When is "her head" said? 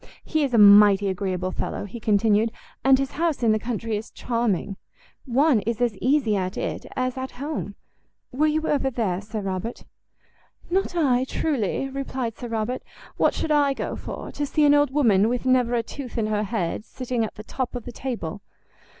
16.25-16.83